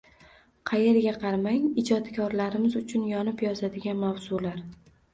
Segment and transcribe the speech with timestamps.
[0.71, 4.69] Qayerga qaramang, ijodkorlarimiz uchun yonib yozadigan mavzular.